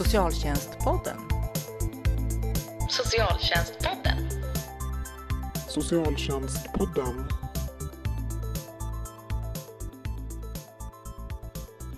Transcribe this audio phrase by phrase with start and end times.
[0.00, 1.16] Socialtjänstpodden.
[2.88, 4.16] Socialtjänstpodden.
[5.68, 7.24] Socialtjänstpodden.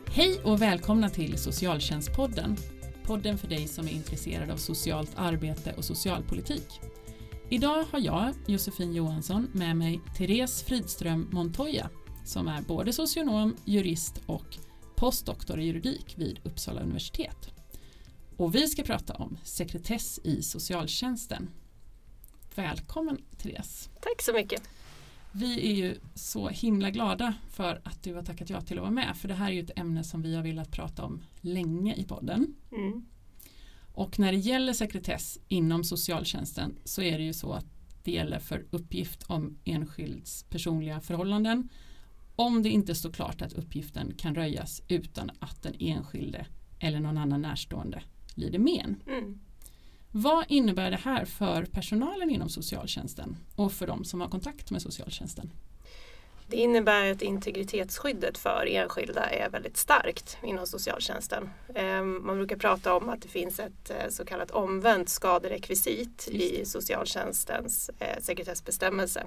[0.06, 2.56] Hej och välkomna till Socialtjänstpodden.
[3.04, 6.80] Podden för dig som är intresserad av socialt arbete och socialpolitik.
[7.48, 11.90] Idag har jag, Josefin Johansson, med mig Therese Fridström Montoya
[12.24, 14.56] som är både socionom, jurist och
[14.96, 17.61] postdoktor i juridik vid Uppsala universitet.
[18.36, 21.50] Och vi ska prata om sekretess i socialtjänsten.
[22.54, 23.90] Välkommen Therese!
[24.00, 24.62] Tack så mycket!
[25.32, 28.90] Vi är ju så himla glada för att du har tackat ja till att vara
[28.90, 31.94] med för det här är ju ett ämne som vi har velat prata om länge
[31.94, 32.54] i podden.
[32.72, 33.06] Mm.
[33.94, 37.66] Och när det gäller sekretess inom socialtjänsten så är det ju så att
[38.04, 41.68] det gäller för uppgift om enskilds personliga förhållanden
[42.36, 46.46] om det inte står klart att uppgiften kan röjas utan att den enskilde
[46.78, 48.02] eller någon annan närstående
[48.36, 49.02] lider men.
[49.06, 49.40] Mm.
[50.10, 54.82] Vad innebär det här för personalen inom socialtjänsten och för de som har kontakt med
[54.82, 55.50] socialtjänsten?
[56.46, 61.50] Det innebär att integritetsskyddet för enskilda är väldigt starkt inom socialtjänsten.
[61.74, 66.64] Ehm, man brukar prata om att det finns ett eh, så kallat omvänt skaderekvisit i
[66.64, 69.26] socialtjänstens eh, sekretessbestämmelse.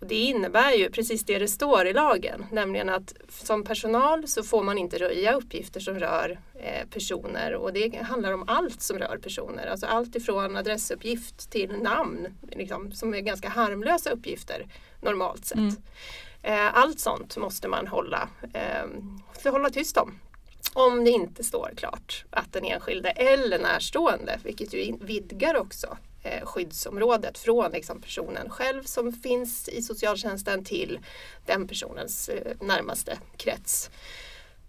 [0.00, 4.42] Och det innebär ju precis det det står i lagen, nämligen att som personal så
[4.42, 8.98] får man inte röja uppgifter som rör eh, personer och det handlar om allt som
[8.98, 14.66] rör personer, alltså allt ifrån adressuppgift till namn, liksom, som är ganska harmlösa uppgifter
[15.00, 15.58] normalt sett.
[15.58, 15.76] Mm.
[16.42, 20.18] Eh, allt sånt måste man hålla, eh, hålla tyst om.
[20.72, 26.46] Om det inte står klart att den enskilde eller närstående, vilket ju vidgar också Eh,
[26.46, 30.98] skyddsområdet från liksom, personen själv som finns i socialtjänsten till
[31.46, 33.90] den personens eh, närmaste krets.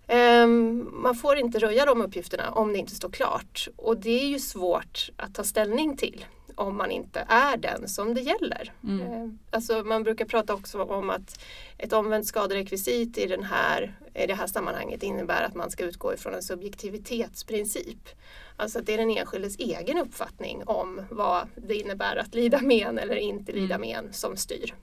[0.07, 4.27] Ehm, man får inte röja de uppgifterna om det inte står klart och det är
[4.27, 6.25] ju svårt att ta ställning till
[6.57, 8.73] om man inte är den som det gäller.
[8.83, 9.11] Mm.
[9.11, 11.39] Uh, alltså man brukar prata också om att
[11.77, 16.13] ett omvänt skaderekvisit i, den här, i det här sammanhanget innebär att man ska utgå
[16.13, 18.09] ifrån en subjektivitetsprincip.
[18.55, 22.97] Alltså att det är den enskildes egen uppfattning om vad det innebär att lida men
[22.97, 23.89] eller inte lida mm.
[23.89, 24.73] men som styr.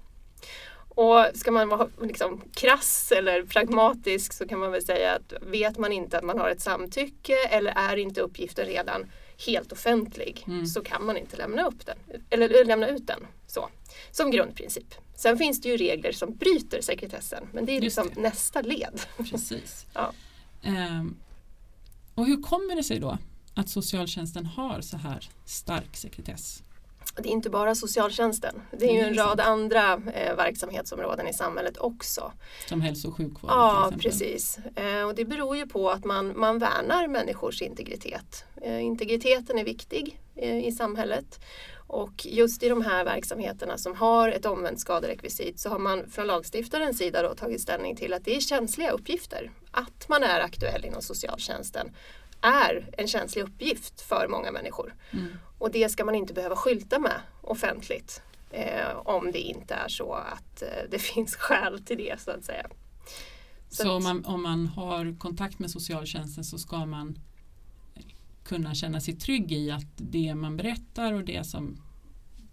[0.89, 5.79] Och ska man vara liksom krass eller pragmatisk så kan man väl säga att vet
[5.79, 9.07] man inte att man har ett samtycke eller är inte uppgiften redan
[9.47, 10.67] helt offentlig mm.
[10.67, 11.97] så kan man inte lämna, upp den,
[12.31, 13.27] eller lämna ut den.
[13.47, 13.69] Så,
[14.11, 14.95] som grundprincip.
[15.17, 18.21] Sen finns det ju regler som bryter sekretessen men det är liksom det.
[18.21, 19.01] nästa led.
[19.31, 19.87] Precis.
[19.95, 20.13] ja.
[20.67, 21.17] Um,
[22.15, 23.19] och hur kommer det sig då
[23.55, 26.63] att socialtjänsten har så här stark sekretess?
[27.17, 28.63] Det är inte bara socialtjänsten.
[28.71, 32.33] Det är ju en rad andra eh, verksamhetsområden i samhället också.
[32.69, 33.51] Som hälso och sjukvård?
[33.51, 34.59] Ja, precis.
[34.77, 38.45] Eh, och det beror ju på att man, man värnar människors integritet.
[38.63, 41.41] Eh, integriteten är viktig eh, i samhället.
[41.87, 46.27] Och just i de här verksamheterna som har ett omvänt skaderekvisit så har man från
[46.27, 49.51] lagstiftarens sida då tagit ställning till att det är känsliga uppgifter.
[49.71, 51.91] Att man är aktuell inom socialtjänsten
[52.45, 54.95] är en känslig uppgift för många människor.
[55.13, 55.27] Mm.
[55.59, 60.13] Och det ska man inte behöva skylta med offentligt eh, om det inte är så
[60.15, 62.67] att eh, det finns skäl till det så att säga.
[63.69, 67.19] Så, så om, man, om man har kontakt med socialtjänsten så ska man
[68.45, 71.77] kunna känna sig trygg i att det man berättar och det som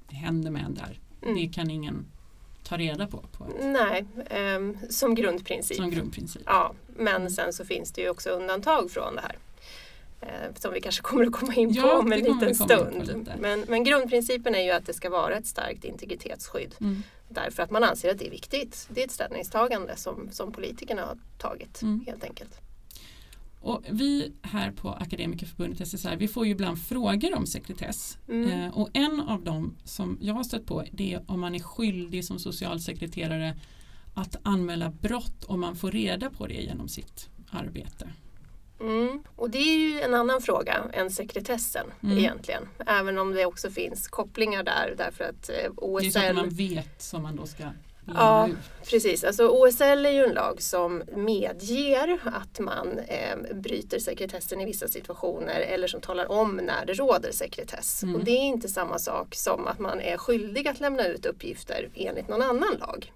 [0.08, 1.36] händer med en där, mm.
[1.36, 2.06] det kan ingen
[2.64, 3.18] ta reda på?
[3.18, 5.78] på Nej, eh, som grundprincip.
[5.78, 6.42] Som grundprincip.
[6.46, 7.30] Ja, men mm.
[7.30, 9.38] sen så finns det ju också undantag från det här.
[10.22, 13.28] Eh, som vi kanske kommer att komma in på ja, om en liten stund.
[13.40, 16.76] Men, men, grundprincipen är ju att det ska vara ett starkt integritetsskydd.
[16.80, 17.04] Mm.
[17.30, 18.88] Därför att man anser att det är viktigt.
[18.90, 22.04] Det är ett ställningstagande som, som politikerna har tagit mm.
[22.08, 22.62] helt enkelt.
[23.62, 28.18] Och vi här på Akademikerförbundet SSR vi får ju ibland frågor om sekretess.
[28.28, 28.52] Mm.
[28.52, 31.60] Eh, och en av dem som jag har stött på det är om man är
[31.60, 33.56] skyldig som socialsekreterare
[34.14, 38.10] att anmäla brott om man får reda på det genom sitt arbete.
[38.82, 39.24] Mm.
[39.36, 42.18] Och det är ju en annan fråga än sekretessen mm.
[42.18, 42.70] egentligen.
[42.88, 46.04] Även om det också finns kopplingar där därför att eh, OSL...
[46.04, 47.64] Det är så att man vet som man då ska
[48.06, 48.50] Ja,
[48.90, 49.24] precis.
[49.24, 54.88] Alltså OSL är ju en lag som medger att man eh, bryter sekretessen i vissa
[54.88, 58.04] situationer eller som talar om när det råder sekretess.
[58.04, 58.16] Mm.
[58.16, 61.90] Och det är inte samma sak som att man är skyldig att lämna ut uppgifter
[61.96, 63.12] enligt någon annan lag.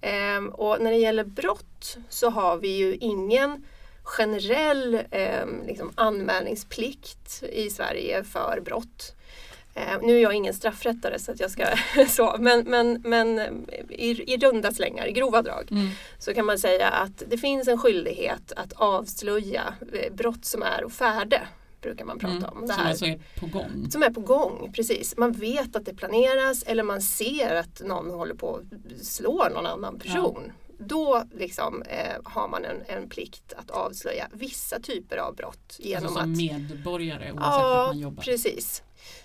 [0.00, 3.64] Eh, och när det gäller brott så har vi ju ingen
[4.04, 9.14] generell eh, liksom anmälningsplikt i Sverige för brott.
[9.74, 11.66] Eh, nu är jag ingen straffrättare så att jag ska
[12.08, 13.38] så, men, men, men
[13.88, 15.88] i, i runda slängar, i grova drag, mm.
[16.18, 20.84] så kan man säga att det finns en skyldighet att avslöja eh, brott som är
[20.84, 21.40] å färde
[21.80, 22.48] brukar man prata Mm.
[22.48, 22.60] om.
[22.60, 23.90] Det Som här, alltså är på gång.
[23.90, 25.16] som är på gång, precis.
[25.16, 29.66] Man vet att det planeras eller man ser att någon håller på att slå någon
[29.66, 30.52] annan person.
[30.78, 36.04] Då liksom, eh, har man en, en plikt att avslöja vissa typer av brott genom
[36.06, 38.22] Alltså som att medborgare oavsett Ja, var man jobbar.
[38.22, 38.82] precis.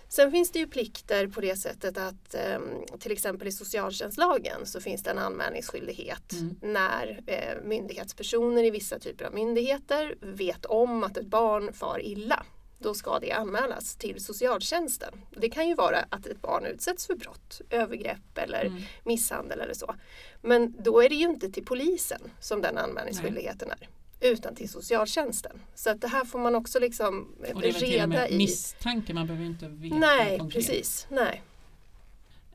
[0.10, 2.60] Sen finns det ju plikter på det sättet att eh,
[3.00, 6.56] till exempel i socialtjänstlagen så finns det en anmälningsskyldighet Mm.
[6.62, 12.46] när eh, myndighetspersoner i vissa typer av myndigheter vet om att ett barn far illa.
[12.82, 15.14] Då ska det anmälas till socialtjänsten.
[15.32, 18.82] Det kan ju vara att ett barn utsätts för brott, övergrepp eller Mm.
[19.06, 19.96] misshandel eller så.
[20.42, 23.90] Men då är det ju inte till polisen som den anmälningsskyldigheten är
[24.22, 25.62] utan till socialtjänsten.
[25.76, 28.30] Så att det här får man också liksom Och det är väl till och reda
[28.30, 28.38] i.
[28.38, 30.66] misstanke, man behöver inte veta Nej, konkret.
[30.68, 31.08] precis.
[31.10, 31.44] Nej.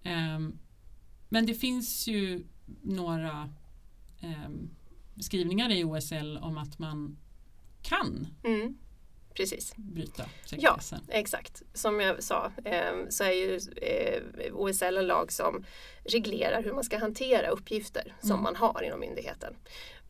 [0.03, 0.59] Ehm,
[1.29, 2.45] men det finns ju
[2.83, 3.51] några
[4.21, 4.71] ehm,
[5.21, 7.17] skrivningar i OSL om att man
[7.83, 8.79] kan Mm.
[9.35, 9.73] Precis.
[9.77, 11.01] bryta sekretessen.
[11.09, 15.65] Exakt, som jag sa eh, så är ju eh, OSL en lag som
[16.05, 18.43] reglerar hur man ska hantera uppgifter som Mm.
[18.43, 19.57] man har inom myndigheten.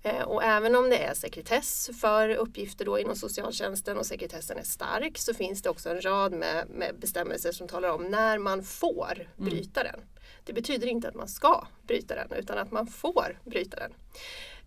[0.03, 4.63] Eh, och även om det är sekretess för uppgifter då inom socialtjänsten och sekretessen är
[4.63, 8.63] stark så finns det också en rad med, med bestämmelser som talar om när man
[8.63, 9.51] får Mm.
[9.51, 10.01] bryta den.
[10.45, 13.93] Det betyder inte att man ska bryta den utan att man får bryta den.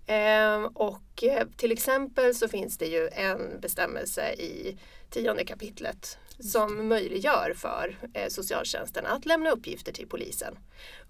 [0.07, 4.77] Eh, och eh, till exempel så finns det ju en bestämmelse i
[5.09, 10.59] tionde kapitlet som möjliggör för eh, socialtjänsten att lämna uppgifter till polisen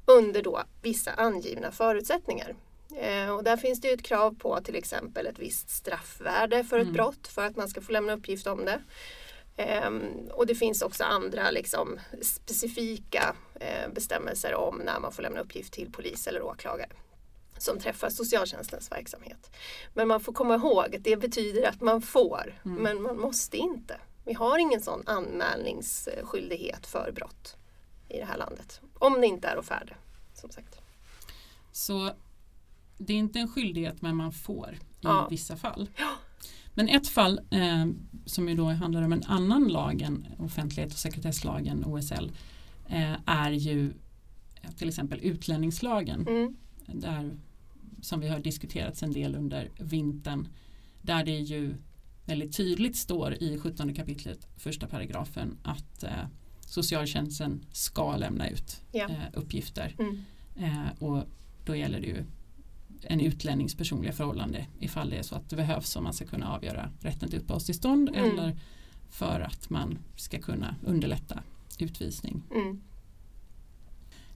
[0.06, 2.56] under då vissa angivna förutsättningar.
[2.96, 6.78] Eh, och där finns det ju ett krav på till exempel ett visst straffvärde för
[6.80, 6.94] ett Mm.
[6.94, 8.82] brott för att man ska få lämna uppgift om det.
[9.58, 15.40] Ehm, och det finns också andra liksom, specifika eh, bestämmelser om när man får lämna
[15.40, 16.90] uppgift till polis eller åklagare
[17.58, 19.52] som träffar socialtjänstens verksamhet.
[19.94, 22.84] Men man får komma ihåg att det betyder att man får, Mm.
[22.84, 23.98] men man måste inte.
[24.26, 27.56] Vi har ingen sån anmälningsskyldighet för brott
[28.10, 28.82] i det här landet.
[28.94, 29.94] Om det inte är offärde,
[30.34, 30.82] som sagt.
[31.72, 32.12] Så
[32.98, 35.28] det är inte en skyldighet men man får i Ja.
[35.32, 35.90] vissa fall.
[36.74, 37.86] Men ett fall eh,
[38.26, 42.32] som ju då handlar om en annan lag än offentlighet och sekretesslagen OSL
[42.90, 43.94] eh, är ju
[44.78, 46.56] till exempel utlänningslagen Mm.
[46.88, 47.38] där,
[48.02, 50.48] som vi har diskuterats en del under vintern
[51.02, 51.76] där det ju
[52.26, 56.12] väldigt tydligt står i 17 kapitlet första paragrafen att eh,
[56.62, 59.10] socialtjänsten ska lämna ut Ja.
[59.10, 60.22] eh, uppgifter Mm.
[60.56, 61.24] eh, och
[61.66, 62.24] då gäller det ju
[63.02, 66.54] en utlännings personliga förhållande ifall det är så att det behövs om man ska kunna
[66.56, 68.24] avgöra rätten till uppehållstillstånd Mm.
[68.32, 68.60] eller
[69.10, 71.44] för att man ska kunna underlätta
[71.80, 72.44] utvisning.
[72.56, 72.82] Mm.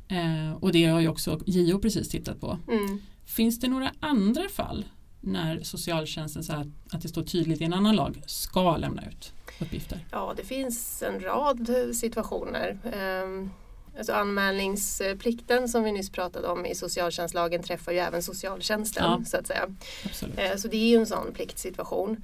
[0.07, 2.59] Eh, och det har ju också JO precis tittat på.
[2.71, 3.01] Mm.
[3.25, 4.85] Finns det några andra fall
[5.21, 9.33] när socialtjänsten så här, att det står tydligt i en annan lag ska lämna ut
[9.59, 10.05] uppgifter?
[10.11, 12.77] Ja, det finns en rad situationer.
[12.93, 13.49] Ehm,
[13.97, 19.23] Alltså anmälningsplikten som vi nyss pratade om i socialtjänstlagen träffar ju även socialtjänsten Ja.
[19.25, 19.67] så att säga.
[20.05, 20.39] Absolut.
[20.39, 22.23] Eh, Så det är ju en sån pliktsituation.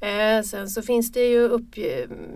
[0.00, 1.48] Eh, Sen så finns det ju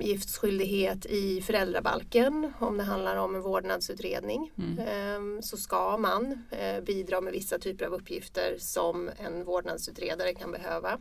[0.00, 4.52] uppgiftsskyldighet i föräldrabalken om det handlar om en vårdnadsutredning.
[4.58, 4.78] Mm.
[4.78, 10.52] Eh, Så ska man eh, bidra med vissa typer av uppgifter som en vårdnadsutredare kan
[10.52, 10.98] behöva.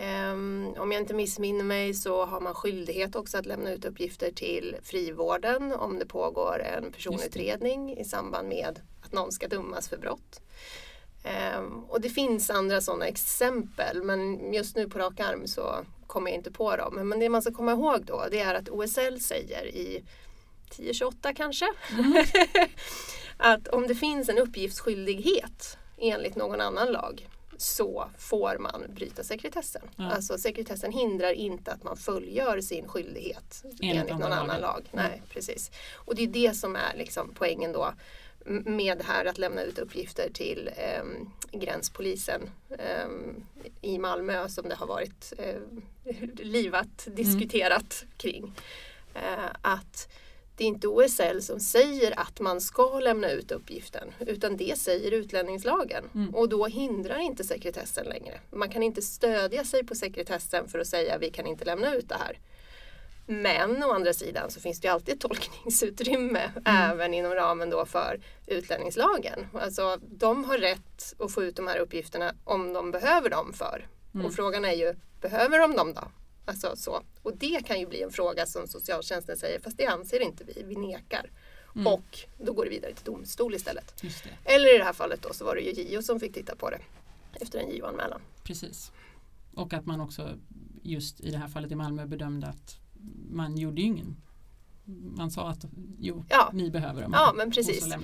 [0.00, 0.32] Eh,
[0.82, 4.76] Om jag inte missminner mig så har man skyldighet också att lämna ut uppgifter till
[4.82, 10.40] frivården om det pågår en personutredning i samband med att någon ska dömas för brott.
[11.24, 16.30] Ehm, och det finns andra sådana exempel men just nu på rak arm så kommer
[16.30, 17.08] jag inte på dem.
[17.08, 20.04] Men det man ska komma ihåg då det är att OSL säger i
[20.70, 21.66] 1028 kanske
[23.36, 27.28] att om det finns en uppgiftsskyldighet enligt någon annan lag
[27.60, 29.82] så får man bryta sekretessen.
[29.96, 30.10] Ja.
[30.10, 34.60] Alltså sekretessen hindrar inte att man fullgör sin skyldighet enligt, andra någon annan lagar.
[34.60, 34.90] lag.
[34.92, 35.04] Mm.
[35.04, 35.70] Nej, precis.
[35.94, 37.92] Och det är det som är liksom poängen då
[38.64, 43.44] med det här att lämna ut uppgifter till ehm, gränspolisen ehm,
[43.80, 45.60] i Malmö som det har varit eh,
[46.34, 48.52] livat diskuterat kring.
[49.14, 50.08] Eh, att
[50.60, 55.12] det är inte OSL som säger att man ska lämna ut uppgiften utan det säger
[55.12, 56.34] utlänningslagen Mm.
[56.34, 58.40] och då hindrar inte sekretessen längre.
[58.50, 62.08] Man kan inte stödja sig på sekretessen för att säga vi kan inte lämna ut
[62.08, 62.38] det här.
[63.26, 68.20] Men å andra sidan så finns det alltid ett tolkningsutrymme även inom ramen då för
[68.46, 69.46] utlänningslagen.
[69.52, 73.88] Alltså de har rätt att få ut de här uppgifterna om de behöver dem för.
[74.14, 74.26] Mm.
[74.26, 76.02] Och frågan är ju, behöver de dem då?
[76.44, 77.02] Alltså så.
[77.22, 80.62] Och det kan ju bli en fråga som socialtjänsten säger, fast det anser inte vi,
[80.62, 81.30] vi nekar.
[81.74, 81.86] Mm.
[81.86, 84.04] Och då går det vidare till domstol istället.
[84.44, 86.70] Eller i det här fallet då så var det ju JO som fick titta på
[86.70, 86.80] det
[87.40, 88.20] efter en JO-anmälan.
[88.42, 88.92] precis.
[89.54, 90.38] Och att man också
[90.82, 92.80] just i det här fallet i Malmö bedömde att
[93.30, 94.16] man gjorde ingen
[95.16, 95.64] man sa att
[95.98, 96.50] jo, ja.
[96.52, 97.12] ni behöver dem.
[97.14, 97.94] Ja, men precis.
[97.94, 98.02] Och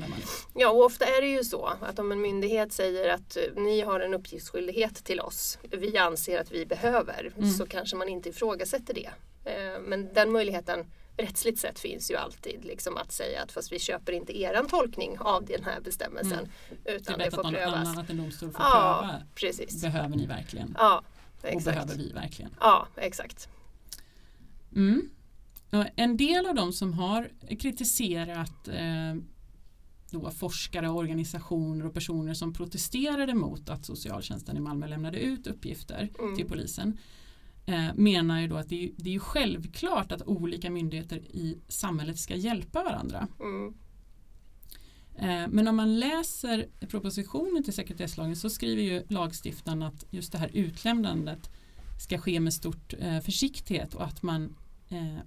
[0.54, 3.80] ja, och ofta är det ju så att om en myndighet säger att eh, ni
[3.80, 7.50] har en uppgiftsskyldighet till oss, vi anser att vi behöver, mm.
[7.50, 9.10] så kanske man inte ifrågasätter det.
[9.44, 13.78] Eh, men den möjligheten rättsligt sett finns ju alltid liksom att säga att fast vi
[13.78, 16.38] köper inte eran tolkning av den här bestämmelsen.
[16.38, 16.96] Mm.
[16.96, 17.74] Utan det, det får att prövas.
[17.74, 19.22] Annan, att en domstol får ja, pröva.
[19.34, 19.82] Precis.
[19.82, 20.76] Behöver ni verkligen?
[20.78, 21.02] Ja,
[21.42, 21.66] exakt.
[21.66, 22.50] Och behöver vi verkligen?
[22.60, 23.48] Ja, exakt.
[24.74, 25.10] Mm.
[25.70, 29.14] En del av de som har kritiserat eh,
[30.10, 36.08] då forskare, organisationer och personer som protesterade mot att socialtjänsten i Malmö lämnade ut uppgifter
[36.18, 36.36] mm.
[36.36, 36.98] till polisen
[37.66, 42.18] eh, menar ju då att det är, det är självklart att olika myndigheter i samhället
[42.18, 43.28] ska hjälpa varandra.
[43.40, 43.74] Mm.
[45.18, 50.38] Eh, men om man läser propositionen till sekretesslagen så skriver ju lagstiftaren att just det
[50.38, 51.50] här utlämnandet
[51.98, 54.56] ska ske med stort eh, försiktighet och att man
[54.88, 55.18] eh,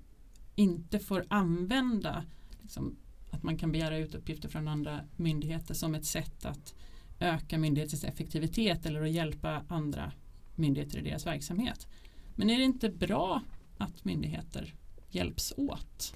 [0.59, 2.25] inte får använda
[2.61, 2.95] liksom,
[3.31, 6.73] att man kan begära ut uppgifter från andra myndigheter som ett sätt att
[7.19, 10.11] öka myndighetens effektivitet eller att hjälpa andra
[10.55, 11.87] myndigheter i deras verksamhet.
[12.35, 13.41] Men är det inte bra
[13.77, 14.73] att myndigheter
[15.09, 16.15] hjälps åt?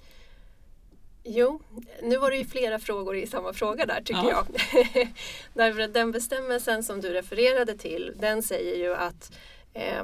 [1.23, 1.61] Jo,
[2.03, 4.45] nu var det ju flera frågor i samma fråga där tycker ja.
[4.83, 5.07] jag.
[5.53, 9.31] Därför att den bestämmelsen som du refererade till den säger ju att
[9.73, 10.03] Eh,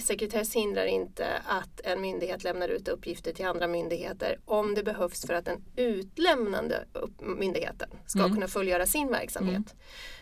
[0.00, 5.26] sekretess hindrar inte att en myndighet lämnar ut uppgifter till andra myndigheter om det behövs
[5.26, 6.84] för att den utlämnande
[7.20, 8.34] myndigheten ska mm.
[8.34, 9.56] kunna fullgöra sin verksamhet.
[9.56, 9.64] Mm.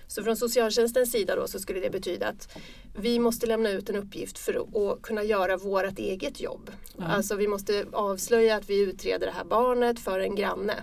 [0.06, 2.56] Så från socialtjänstens sida då så skulle det betyda att
[2.94, 6.70] vi måste lämna ut en uppgift för att kunna göra vårt eget jobb.
[6.98, 7.10] Mm.
[7.10, 10.74] Alltså vi måste avslöja att vi utreder det här barnet för en granne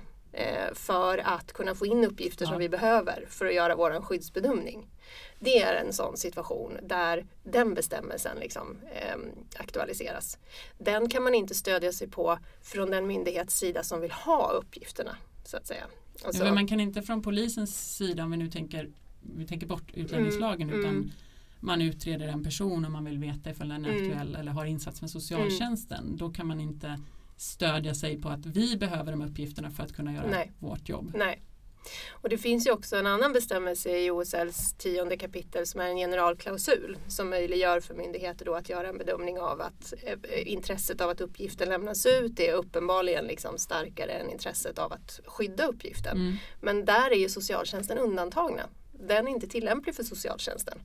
[0.73, 4.87] för att kunna få in uppgifter som vi behöver för att göra vår skyddsbedömning.
[5.39, 9.17] Det är en sån situation där den bestämmelsen liksom, eh,
[9.57, 10.37] aktualiseras.
[10.77, 15.17] Den kan man inte stödja sig på från den myndighets sida som vill ha uppgifterna.
[15.45, 15.83] så att säga.
[16.25, 18.89] Alltså, ja, man kan inte från polisens sida, om vi nu tänker,
[19.35, 21.11] vi tänker bort utlänningslagen, mm, utan mm.
[21.59, 24.03] man utreder en person och man vill veta ifall den är mm.
[24.03, 26.03] aktuell eller har insats med socialtjänsten.
[26.03, 26.17] Mm.
[26.17, 26.99] Då kan man inte
[27.41, 30.51] stödja sig på att vi behöver de uppgifterna för att kunna göra Nej.
[30.59, 31.11] vårt jobb.
[31.15, 31.41] Nej.
[32.11, 35.97] Och det finns ju också en annan bestämmelse i OSLs tionde kapitel som är en
[35.97, 41.09] generalklausul som möjliggör för myndigheter då att göra en bedömning av att eh, intresset av
[41.09, 46.17] att uppgiften lämnas ut är uppenbarligen liksom starkare än intresset av att skydda uppgiften.
[46.17, 46.35] Mm.
[46.61, 48.63] Men där är ju socialtjänsten undantagna.
[48.91, 50.79] Den är inte tillämplig för socialtjänsten.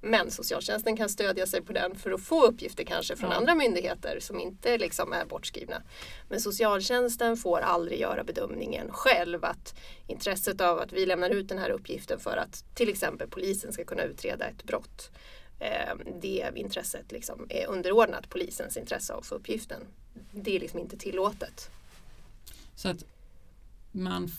[0.00, 3.36] Men socialtjänsten kan stödja sig på den för att få uppgifter kanske från ja.
[3.36, 5.82] andra myndigheter som inte liksom är bortskrivna.
[6.28, 9.74] Men socialtjänsten får aldrig göra bedömningen själv att
[10.06, 13.84] intresset av att vi lämnar ut den här uppgiften för att till exempel polisen ska
[13.84, 15.10] kunna utreda ett brott.
[15.58, 19.80] Eh, det intresset liksom är underordnat polisens intresse av att få uppgiften.
[20.32, 21.70] Det är liksom inte tillåtet.
[22.74, 23.04] Så att
[23.92, 24.30] man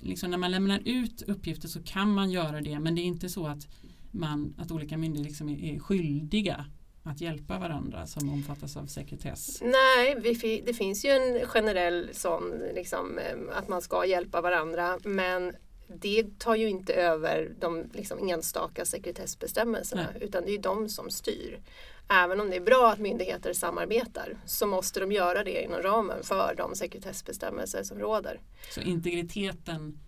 [0.00, 3.28] liksom när man lämnar ut uppgifter så kan man göra det men det är inte
[3.28, 3.68] så att
[4.10, 6.64] man, att olika myndigheter liksom är, är skyldiga
[7.02, 9.62] att hjälpa varandra som omfattas av sekretess?
[9.62, 13.20] Nej, vi, det finns ju en generell sån liksom,
[13.52, 15.52] att man ska hjälpa varandra men
[15.88, 20.22] det tar ju inte över de liksom, enstaka sekretessbestämmelserna Nej.
[20.22, 21.60] utan det är de som styr.
[22.08, 26.22] Även om det är bra att myndigheter samarbetar så måste de göra det inom ramen
[26.22, 28.40] för de sekretessbestämmelser som råder.
[28.70, 29.98] Så integriteten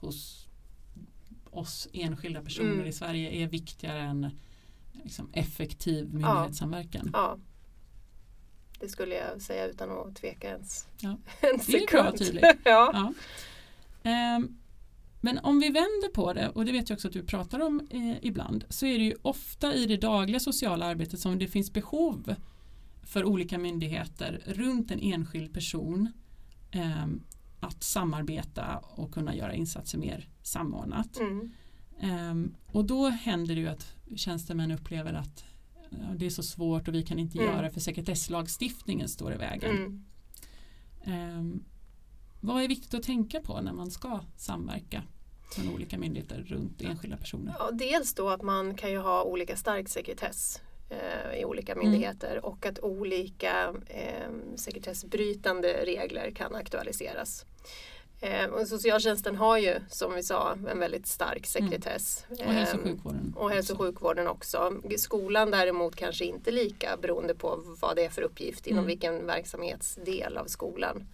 [0.00, 0.41] hos
[1.52, 2.86] oss enskilda personer mm.
[2.86, 4.30] i Sverige är viktigare än
[4.92, 7.10] liksom, effektiv myndighetssamverkan.
[7.12, 7.38] Ja.
[8.80, 11.16] Det skulle jag säga utan att tveka ens ja.
[11.40, 11.88] en sekund.
[11.90, 12.44] Det är bra tydligt.
[12.64, 13.12] ja.
[14.02, 14.36] ja.
[14.36, 14.58] Um,
[15.24, 17.88] men om vi vänder på det, och det vet jag också att du pratar om
[17.90, 21.72] eh, ibland, så är det ju ofta i det dagliga sociala arbetet som det finns
[21.72, 22.34] behov
[23.02, 26.12] för olika myndigheter runt en enskild person
[26.70, 27.06] eh,
[27.62, 31.18] att samarbeta och kunna göra insatser mer samordnat.
[31.20, 31.52] Mm.
[32.30, 35.44] Um, och då händer det ju att tjänstemän upplever att
[35.90, 37.50] ja, det är så svårt och vi kan inte mm.
[37.50, 40.04] göra för sekretesslagstiftningen står i vägen.
[41.06, 41.38] Mm.
[41.38, 41.64] Um,
[42.40, 45.02] vad är viktigt att tänka på när man ska samverka
[45.52, 47.54] från olika myndigheter runt enskilda personer?
[47.58, 51.84] Ja, dels då att man kan ju ha olika stark sekretess eh, i olika mm.
[51.84, 52.44] myndigheter mm.
[52.44, 57.46] och att olika eh, sekretessbrytande regler kan aktualiseras.
[58.20, 62.24] Eh, socialtjänsten har ju som vi sa en väldigt stark sekretess.
[62.30, 62.46] Mm.
[62.46, 63.34] Och hälso och sjukvården.
[63.36, 64.72] Och hälso och sjukvården också.
[64.96, 68.86] Skolan däremot kanske inte lika beroende på vad det är för uppgift inom mm.
[68.86, 71.06] vilken verksamhetsdel av skolan.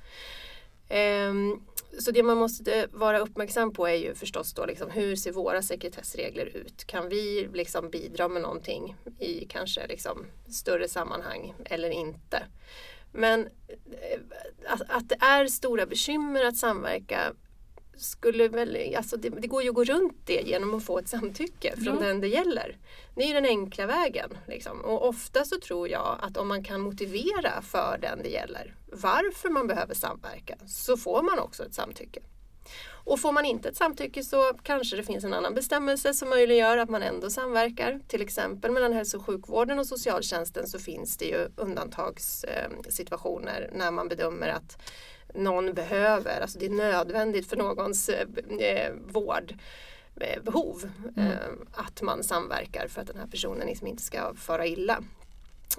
[0.91, 1.67] Um,
[1.99, 5.63] så det man måste vara uppmärksam på är ju förstås då liksom, hur ser våra
[5.63, 6.85] sekretessregler ut?
[6.85, 12.43] Kan vi liksom bidra med någonting i kanske liksom större sammanhang eller inte?
[13.13, 14.21] Men eh,
[14.67, 17.33] att, att det är stora bekymmer att samverka
[17.97, 21.09] skulle väl, alltså det, det, går ju att gå runt det genom att få ett
[21.09, 22.07] samtycke från ja.
[22.07, 22.77] den det gäller.
[23.15, 24.31] Det är ju den enkla vägen.
[24.47, 24.81] Liksom.
[24.81, 29.49] Och ofta så tror jag att om man kan motivera för den det gäller varför
[29.49, 32.21] man behöver samverka så får man också ett samtycke.
[33.05, 36.79] Och får man inte ett samtycke så kanske det finns en annan bestämmelse som möjliggör
[36.79, 38.01] att man ändå samverkar.
[38.09, 44.09] Till exempel mellan hälso och sjukvården och socialtjänsten så finns det ju undantagssituationer när man
[44.09, 44.79] bedömer att
[45.35, 48.27] någon behöver, alltså det är nödvändigt för någons eh,
[49.07, 51.33] vårdbehov eh, mm.
[51.33, 51.39] eh,
[51.73, 55.03] att man samverkar för att den här personen liksom inte ska fara illa.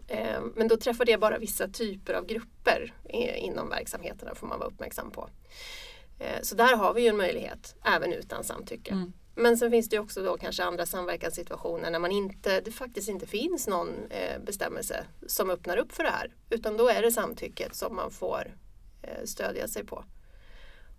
[0.07, 2.93] Eh, men då träffar det bara vissa typer av grupper
[3.37, 5.29] inom verksamheterna får man vara uppmärksam på.
[6.19, 8.91] Eh, så där har vi ju en möjlighet även utan samtycke.
[8.91, 9.13] Mm.
[9.35, 13.27] Men sen finns det också då kanske andra samverkanssituationer när man inte, det faktiskt inte
[13.27, 16.33] finns någon eh, bestämmelse som öppnar upp för det här.
[16.49, 18.53] Utan då är det samtycket som man får
[19.01, 20.03] Eh, stödja sig på.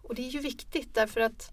[0.02, 1.50] Och det är ju viktigt därför att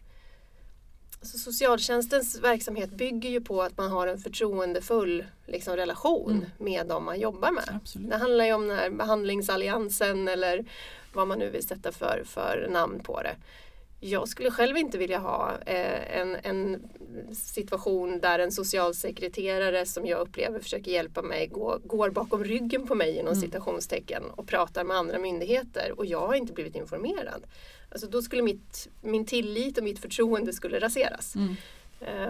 [1.19, 6.49] alltså socialtjänstens verksamhet bygger ju på att man har en förtroendefull liksom, relation mm.
[6.57, 7.79] med dem man jobbar med.
[7.83, 8.09] Absolut.
[8.09, 10.65] Det handlar ju om den här behandlingsalliansen eller
[11.17, 13.35] vad man nu vill sätta för, för namn på det.
[13.99, 16.89] Jag skulle själv inte vilja ha eh, en, en
[17.33, 22.95] situation där en socialsekreterare som jag upplever försöker hjälpa mig gå, går bakom ryggen på
[22.95, 23.41] mig inom mm.
[23.41, 27.43] citationstecken och pratar med andra myndigheter och jag har inte blivit informerad.
[27.89, 31.35] Alltså då skulle mitt, min tillit och mitt förtroende skulle raseras.
[31.35, 31.55] Mm.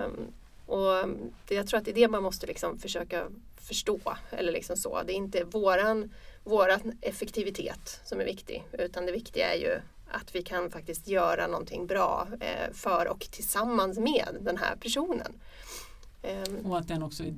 [0.05, 0.31] Um,
[0.65, 1.09] och
[1.47, 3.27] det, jag tror att det är det man måste liksom försöka
[3.67, 3.99] förstå.
[4.31, 5.01] Eller liksom så.
[5.05, 6.11] Det är inte våran,
[6.47, 11.47] våran effektivitet som är viktig utan det viktiga är ju att vi kan faktiskt göra
[11.47, 15.39] någonting bra eh, för och tillsammans med den här personen.
[16.21, 16.65] Ehm.
[16.65, 17.35] Och att den också är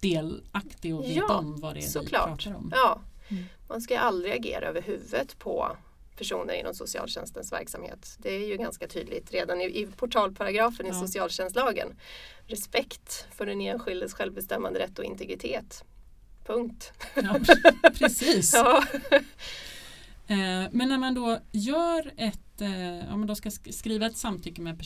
[0.00, 2.40] delaktig och vet ja, om vad det är såklart.
[2.40, 2.72] vi pratar om.
[2.74, 3.00] Ja.
[3.28, 3.44] Mm.
[3.68, 5.76] Man ska aldrig agera över huvudet på
[6.16, 8.16] personer inom socialtjänstens verksamhet.
[8.18, 10.92] Det är ju ganska tydligt redan i, i portalparagrafen ja.
[10.92, 11.96] i socialtjänstlagen.
[12.46, 15.84] Respekt för den enskildes självbestämmande rätt och integritet.
[16.44, 16.92] Punkt.
[17.14, 17.38] Ja,
[17.98, 18.52] precis.
[18.54, 18.84] ja.
[20.26, 24.62] Eh, men när man då gör ett, eh, om man då ska skriva ett samtycke
[24.62, 24.82] med,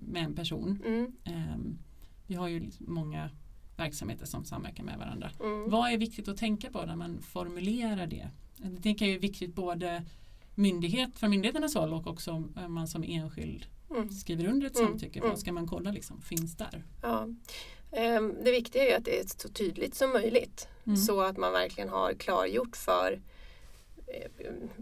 [0.00, 0.82] med en person.
[0.86, 1.12] Mm.
[1.24, 1.78] Ehm,
[2.26, 3.30] vi har ju många
[3.76, 5.30] verksamheter som samverkar med varandra.
[5.40, 5.70] Mm.
[5.70, 8.30] Vad är viktigt att tänka på när man formulerar det?
[8.56, 10.04] Jag tänker är viktigt både
[10.54, 14.10] myndighet, från myndigheternas håll och också om man som enskild mm.
[14.10, 14.88] skriver under ett mm.
[14.88, 15.20] samtycke.
[15.20, 15.38] Vad mm.
[15.38, 16.84] ska man kolla liksom, finns där?
[17.02, 17.28] Ja.
[17.92, 20.68] Ehm, det viktiga är att det är så tydligt som möjligt.
[20.86, 20.96] Mm.
[20.96, 23.20] Så att man verkligen har klargjort för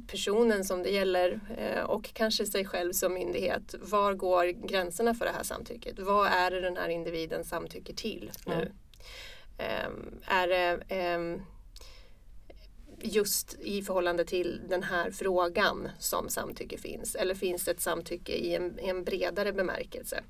[0.07, 3.75] personen som det gäller eh, och kanske sig själv som myndighet.
[3.81, 5.99] Var går gränserna för det här samtycket?
[5.99, 8.73] Vad är det den här individen samtycker till nu?
[9.59, 10.21] Mm.
[10.27, 11.43] Är det ehm,
[13.03, 17.15] just i förhållande till den här frågan som samtycke finns?
[17.15, 20.23] Eller finns det ett samtycke i en, i en bredare bemärkelse?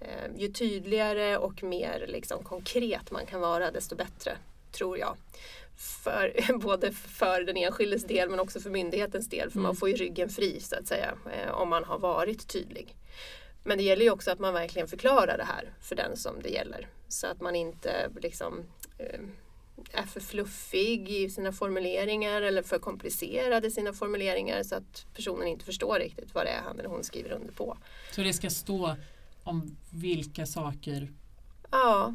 [0.00, 4.36] Ehm, ju tydligare och mer liksom konkret man kan vara desto bättre,
[4.72, 5.16] tror jag
[5.78, 9.50] för, både för den enskildes del men också för myndighetens del.
[9.50, 9.62] För mm.
[9.62, 12.96] man får ju ryggen fri så att säga eh, om man har varit tydlig.
[13.64, 16.48] Men det gäller ju också att man verkligen förklarar det här för den som det
[16.48, 16.88] gäller.
[17.08, 18.64] Så att man inte liksom
[18.98, 19.20] eh,
[19.92, 25.48] är för fluffig i sina formuleringar eller för komplicerad i sina formuleringar så att personen
[25.48, 27.78] inte förstår riktigt vad det är han eller hon skriver under på.
[28.10, 28.96] Så det ska stå
[29.48, 31.12] om vilka saker
[31.70, 32.14] ja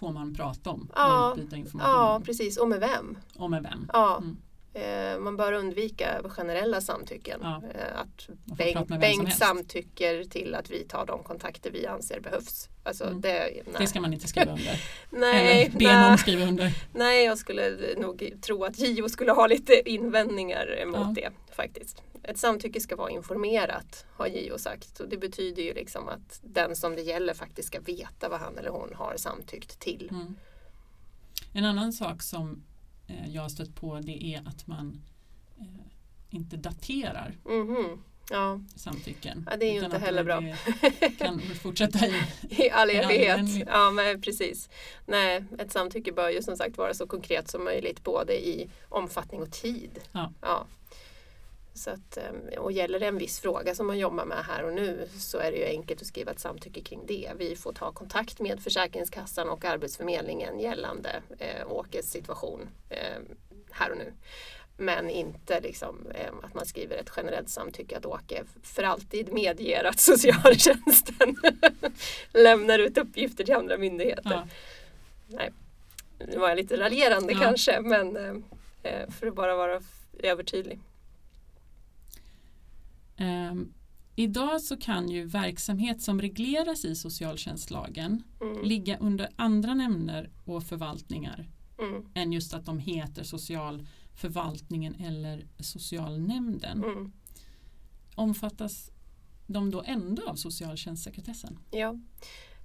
[0.00, 1.36] får man prata om ja,
[1.74, 2.56] Ja, precis.
[2.56, 3.18] Och med vem.
[3.36, 3.90] Och med vem.
[3.92, 4.16] Ja.
[4.16, 4.36] Mm.
[4.74, 7.40] Eh, man bör undvika generella samtycken.
[7.42, 7.62] Ja.
[7.74, 12.68] Eh, att Bengt, Bengt samtycker till att vi tar de kontakter vi anser behövs.
[12.82, 13.20] Alltså, mm.
[13.20, 14.82] det, det, ska man inte skriva under.
[15.10, 16.72] nej, Eller be någon skriva under.
[16.92, 21.12] Nej, jag skulle nog tro att JO skulle ha lite invändningar mot ja.
[21.14, 22.02] det faktiskt.
[22.22, 26.76] Ett samtycke ska vara informerat har JO sagt och det betyder ju liksom att den
[26.76, 30.08] som det gäller faktiskt ska veta vad han eller hon har samtyckt till.
[30.10, 30.36] Mm.
[31.52, 32.62] En annan sak som
[33.28, 35.02] jag har stött på det är att man
[35.58, 35.64] eh,
[36.30, 37.98] inte daterar mm-hmm.
[38.30, 38.60] ja.
[38.76, 39.46] samtycken.
[39.50, 40.42] Ja, det är ju inte heller bra.
[41.18, 42.12] kan fortsätta i,
[42.50, 43.66] I all evighet.
[43.66, 44.68] Ja, men precis.
[45.06, 49.42] Nej, ett samtycke bör ju som sagt vara så konkret som möjligt både i omfattning
[49.42, 50.00] och tid.
[50.12, 50.32] Ja.
[50.40, 50.66] ja.
[51.80, 54.72] Så att, eh, och gäller det en viss fråga som man jobbar med här och
[54.72, 57.32] nu så är det ju enkelt att skriva ett samtycke kring det.
[57.36, 63.22] Vi får ta kontakt med Försäkringskassan och Arbetsförmedlingen gällande eh, Åkes situation eh,
[63.70, 64.12] här och nu.
[64.76, 69.84] Men inte liksom, eh, att man skriver ett generellt samtycke att Åke för alltid medger
[69.84, 71.36] att socialtjänsten
[72.32, 74.30] lämnar ut uppgifter till andra myndigheter.
[74.30, 74.48] Ja.
[75.26, 75.52] Nej,
[76.18, 77.40] nu var jag lite raljerande ja.
[77.40, 78.34] kanske men eh,
[78.82, 79.80] eh för att bara vara
[80.18, 80.78] övertydlig.
[83.20, 83.74] Um,
[84.16, 88.64] idag så kan ju verksamhet som regleras i socialtjänstlagen mm.
[88.64, 92.06] ligga under andra nämnder och förvaltningar mm.
[92.14, 96.84] än just att de heter socialförvaltningen eller socialnämnden.
[96.84, 97.12] Mm.
[98.14, 98.90] Omfattas
[99.46, 101.58] de då ändå av socialtjänstsekretessen?
[101.70, 101.98] Ja.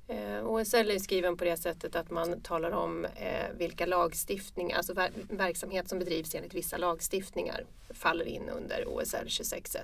[0.08, 4.94] Eh, OSL är skriven på det sättet att man talar om eh, vilka lagstiftningar, alltså
[4.94, 9.78] ver verksamhet som bedrivs enligt vissa lagstiftningar faller in under OSL 26.1.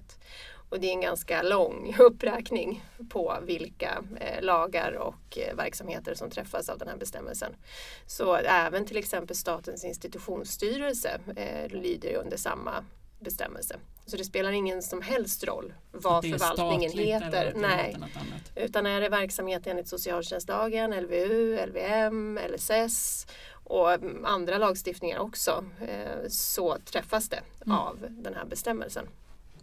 [0.71, 6.29] Och det är en ganska lång uppräkning på vilka eh, lagar och eh, verksamheter som
[6.29, 7.55] träffas av den här bestämmelsen.
[8.05, 12.85] Så även till exempel Statens institutionsstyrelse eh, lyder under samma
[13.19, 13.75] bestämmelse.
[14.05, 17.53] Så det spelar ingen som helst roll vad förvaltningen heter.
[17.55, 17.97] Nej.
[18.55, 23.89] Utan är det verksamhet enligt socialtjänstlagen, LVU, LVM, LSS och
[24.23, 25.65] andra lagstiftningar också
[26.27, 27.77] så träffas det mm.
[27.77, 29.07] av den här bestämmelsen.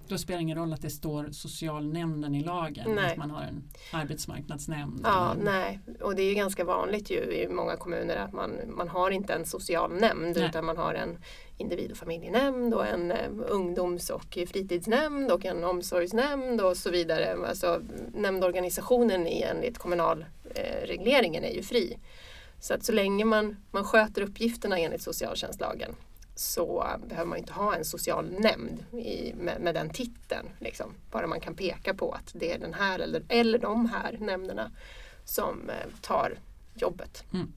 [0.09, 3.11] Då spelar det ingen roll att det står socialnämnden i lagen, nej.
[3.11, 5.01] att man har en arbetsmarknadsnämnd.
[5.05, 5.44] Ja, eller...
[5.44, 9.11] nej, och det är ju ganska vanligt ju i många kommuner att man, man har
[9.11, 10.49] inte en socialnämnd nej.
[10.49, 11.18] utan man har en
[11.57, 17.37] individ och familjenämnd och en eh, ungdoms och fritidsnämnd och en omsorgsnämnd och så vidare.
[17.49, 17.83] Alltså,
[18.14, 21.99] nämndorganisationen enligt kommunalregleringen är ju fri.
[22.61, 25.94] Så att så länge man, man sköter uppgifterna enligt socialtjänstlagen
[26.38, 30.48] så behöver man inte ha en social nämnd i, med, med, den titeln.
[30.61, 30.94] Liksom.
[31.11, 34.70] Bara man kan peka på att det är den här eller, eller de här nämnderna
[35.24, 36.38] som eh, tar
[36.74, 37.24] jobbet.
[37.33, 37.53] Mm.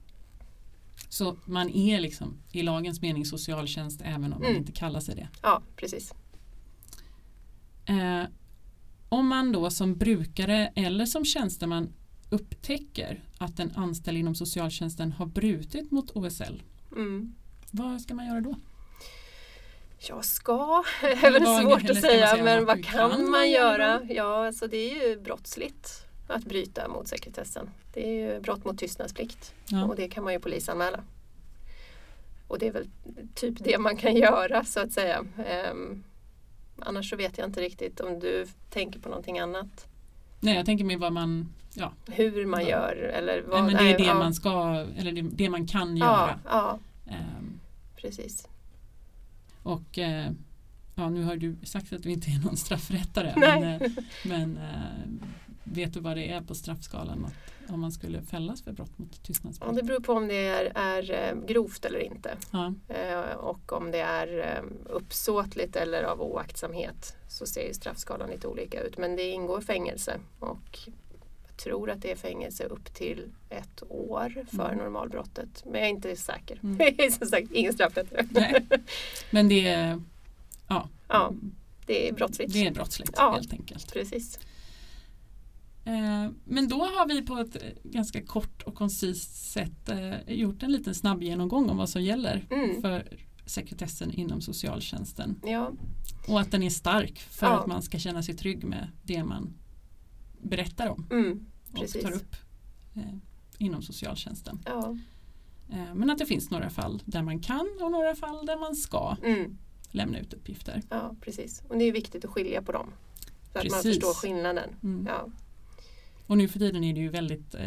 [1.08, 4.42] Så man är liksom i lagens mening socialtjänst även om mm.
[4.42, 5.28] man inte kallar sig det?
[5.42, 6.12] Ja, precis.
[7.86, 8.22] Eh,
[9.08, 11.92] om man då som brukare eller som tjänsteman
[12.30, 16.62] upptäcker att en anställd inom socialtjänsten har brutit mot OSL,
[16.96, 17.34] mm.
[17.70, 18.56] vad ska man göra då?
[20.08, 24.00] Ja, ska är väl svårt att säga, men vad kan, kan man göra?
[24.08, 27.70] Ja, alltså det är ju brottsligt att bryta mot sekretessen.
[27.94, 29.84] Det är ju brott mot tystnadsplikt ja.
[29.84, 31.00] och det kan man ju polisanmäla.
[32.48, 32.88] Och det är väl
[33.34, 35.24] typ det man kan göra så att säga.
[35.72, 36.04] Um,
[36.78, 39.86] annars så vet jag inte riktigt om du tänker på någonting annat.
[40.40, 41.92] Nej, jag tänker mig vad man ja.
[42.06, 44.14] Hur man gör eller vad, nej, men det är det ja.
[44.14, 46.40] man ska eller det, det man kan göra.
[46.44, 47.60] Ja, um,
[47.96, 48.48] precis.
[49.62, 50.32] Och eh,
[50.94, 53.32] ja, nu har du sagt att du inte är någon straffrättare.
[53.36, 53.90] Men, eh,
[54.24, 55.28] men eh,
[55.64, 57.26] vet du vad det är på straffskalan
[57.68, 59.72] om man skulle fällas för brott mot tystnadsplikt?
[59.72, 62.36] Ja, det beror på om det är, är grovt eller inte.
[62.50, 62.74] Ja.
[63.36, 68.98] och om det är uppsåtligt eller av oaktsamhet så ser ju straffskalan lite olika ut.
[68.98, 70.78] Men det ingår fängelse och
[71.64, 74.78] tror att det är fängelse upp till ett år för mm.
[74.84, 75.64] normalbrottet.
[75.64, 76.60] Men jag är inte säker.
[76.62, 76.76] Mm.
[76.80, 78.62] Jag är som sagt ingen straffrättare.
[79.30, 80.02] Men det är,
[80.68, 80.88] ja.
[81.08, 81.32] ja,
[81.86, 82.52] det är brottsligt.
[82.52, 83.92] Det är brottsligt ja, helt enkelt.
[83.92, 84.38] Precis.
[85.84, 90.72] Eh, men då har vi på ett ganska kort och koncist sätt eh, gjort en
[90.72, 92.82] liten snabb genomgång om vad som gäller mm.
[92.82, 93.08] för
[93.46, 95.40] sekretessen inom socialtjänsten.
[95.44, 95.72] Ja.
[96.28, 97.60] Och att den är stark för ja.
[97.60, 99.54] att man ska känna sig trygg med det man
[100.42, 101.46] berättar om mm,
[101.78, 102.36] och tar upp
[102.96, 103.02] eh,
[103.58, 104.62] inom socialtjänsten.
[104.66, 104.96] Ja.
[105.72, 108.76] Eh, men att det finns några fall där man kan och några fall där man
[108.76, 109.58] ska mm.
[109.90, 110.82] lämna ut uppgifter.
[110.90, 111.62] Ja, precis.
[111.68, 112.92] Och det är viktigt att skilja på dem.
[113.46, 113.72] Så precis.
[113.72, 114.70] att man förstår skillnaden.
[114.82, 115.06] Mm.
[115.06, 115.28] Ja.
[116.26, 117.60] Och nu för tiden är det ju väldigt eh,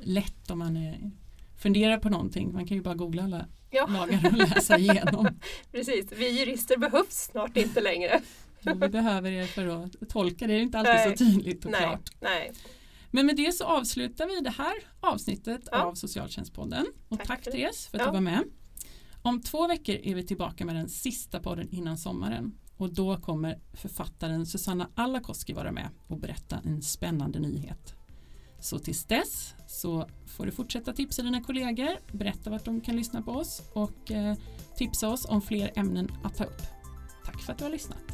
[0.00, 1.10] lätt om man är,
[1.56, 2.52] funderar på någonting.
[2.52, 3.86] Man kan ju bara googla alla ja.
[3.86, 5.28] lagar och läsa igenom.
[5.72, 8.20] Precis, vi jurister behövs snart inte längre.
[8.60, 11.10] vi behöver er för att tolka det, är inte alltid nej.
[11.10, 11.80] så tydligt och nej.
[11.80, 12.10] klart.
[12.20, 12.52] Nej.
[13.14, 15.82] Men med det så avslutar vi det här avsnittet ja.
[15.82, 16.86] av Socialtjänstpodden.
[17.08, 18.06] Och tack, tack Therese för att ja.
[18.06, 18.44] du var med.
[19.22, 22.58] Om två veckor är vi tillbaka med den sista podden innan sommaren.
[22.76, 27.94] Och då kommer författaren Susanna Alakoski vara med och berätta en spännande nyhet.
[28.60, 33.22] Så tills dess så får du fortsätta tipsa dina kollegor, berätta vart de kan lyssna
[33.22, 34.36] på oss och eh,
[34.76, 36.62] tipsa oss om fler ämnen att ta upp.
[37.24, 38.11] Tack för att du har lyssnat.